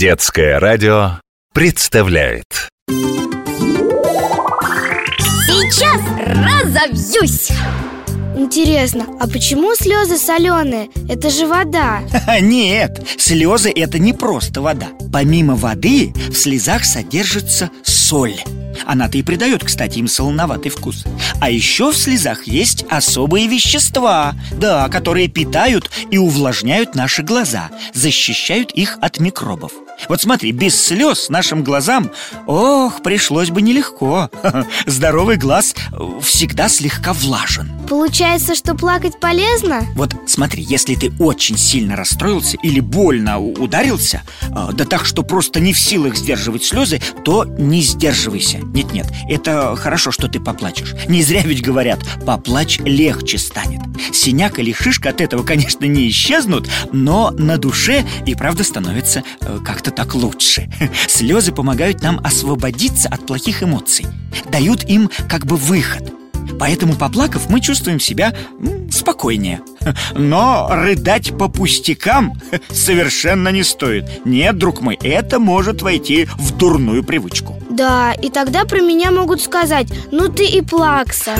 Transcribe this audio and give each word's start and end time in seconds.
Детское 0.00 0.58
радио 0.58 1.20
представляет. 1.52 2.70
Сейчас 5.44 6.00
разовьюсь. 6.16 7.50
Интересно, 8.34 9.04
а 9.20 9.28
почему 9.28 9.74
слезы 9.74 10.16
соленые? 10.16 10.88
Это 11.06 11.28
же 11.28 11.46
вода. 11.46 12.00
Нет, 12.40 13.06
слезы 13.18 13.70
это 13.76 13.98
не 13.98 14.14
просто 14.14 14.62
вода. 14.62 14.88
Помимо 15.12 15.54
воды 15.54 16.14
в 16.30 16.34
слезах 16.34 16.86
содержится 16.86 17.68
соль. 17.82 18.40
Она-то 18.86 19.18
и 19.18 19.22
придает, 19.22 19.62
кстати, 19.62 19.98
им 19.98 20.08
солоноватый 20.08 20.70
вкус. 20.70 21.04
А 21.42 21.50
еще 21.50 21.92
в 21.92 21.98
слезах 21.98 22.46
есть 22.46 22.86
особые 22.88 23.48
вещества 23.48 24.34
Да, 24.52 24.88
которые 24.88 25.28
питают 25.28 25.90
и 26.10 26.16
увлажняют 26.16 26.94
наши 26.94 27.22
глаза 27.22 27.68
Защищают 27.92 28.72
их 28.72 28.96
от 29.02 29.20
микробов 29.20 29.72
вот 30.08 30.20
смотри, 30.20 30.52
без 30.52 30.80
слез 30.80 31.28
нашим 31.28 31.62
глазам, 31.62 32.10
ох, 32.46 33.02
пришлось 33.02 33.50
бы 33.50 33.62
нелегко. 33.62 34.30
Здоровый 34.86 35.36
глаз 35.36 35.74
всегда 36.22 36.68
слегка 36.68 37.12
влажен. 37.12 37.70
Получается, 37.88 38.54
что 38.54 38.74
плакать 38.74 39.18
полезно? 39.20 39.82
Вот 39.94 40.14
смотри, 40.26 40.62
если 40.62 40.94
ты 40.94 41.12
очень 41.18 41.58
сильно 41.58 41.96
расстроился 41.96 42.56
или 42.62 42.80
больно 42.80 43.40
ударился 43.40 44.22
а, 44.54 44.72
Да 44.72 44.84
так, 44.84 45.04
что 45.04 45.22
просто 45.22 45.60
не 45.60 45.72
в 45.72 45.78
силах 45.78 46.16
сдерживать 46.16 46.64
слезы, 46.64 47.00
то 47.24 47.44
не 47.44 47.82
сдерживайся. 47.82 48.58
Нет-нет, 48.58 49.06
это 49.28 49.74
хорошо, 49.76 50.10
что 50.10 50.28
ты 50.28 50.40
поплачешь. 50.40 50.94
Не 51.08 51.22
зря 51.22 51.42
ведь 51.42 51.62
говорят, 51.62 52.00
поплачь 52.24 52.78
легче 52.78 53.38
станет. 53.38 53.80
Синяк 54.12 54.58
или 54.58 54.72
шишка 54.72 55.10
от 55.10 55.20
этого, 55.20 55.42
конечно, 55.42 55.84
не 55.84 56.08
исчезнут 56.08 56.68
Но 56.92 57.30
на 57.32 57.58
душе 57.58 58.04
и 58.26 58.34
правда 58.34 58.64
становится 58.64 59.22
э, 59.40 59.58
как-то 59.64 59.89
это 59.90 60.04
так 60.04 60.14
лучше. 60.14 60.68
Слезы 61.08 61.52
помогают 61.52 62.02
нам 62.02 62.20
освободиться 62.24 63.08
от 63.08 63.26
плохих 63.26 63.62
эмоций 63.62 64.06
Дают 64.50 64.84
им 64.84 65.10
как 65.28 65.46
бы 65.46 65.56
выход. 65.56 66.12
Поэтому, 66.58 66.94
поплакав, 66.94 67.48
мы 67.48 67.60
чувствуем 67.60 68.00
себя 68.00 68.34
спокойнее. 68.90 69.60
Но 70.14 70.68
рыдать 70.70 71.36
по 71.36 71.48
пустякам 71.48 72.34
совершенно 72.70 73.48
не 73.50 73.62
стоит. 73.62 74.24
Нет, 74.24 74.58
друг 74.58 74.80
мой, 74.80 74.98
это 75.02 75.38
может 75.38 75.82
войти 75.82 76.26
в 76.36 76.56
дурную 76.56 77.04
привычку. 77.04 77.56
Да, 77.70 78.12
и 78.12 78.30
тогда 78.30 78.64
про 78.64 78.80
меня 78.80 79.10
могут 79.10 79.40
сказать 79.40 79.88
Ну 80.10 80.28
ты 80.28 80.44
и 80.46 80.60
плакса 80.60 81.34